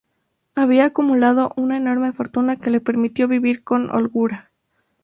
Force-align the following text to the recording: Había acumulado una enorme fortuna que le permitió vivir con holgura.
Había 0.55 0.85
acumulado 0.85 1.53
una 1.57 1.77
enorme 1.77 2.11
fortuna 2.11 2.55
que 2.55 2.71
le 2.71 2.79
permitió 2.81 3.27
vivir 3.27 3.63
con 3.63 3.91
holgura. 3.91 4.49